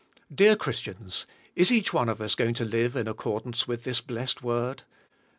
[0.33, 4.41] Dear Christians, is each one of us going to live in accordance with this blessed
[4.41, 4.81] word?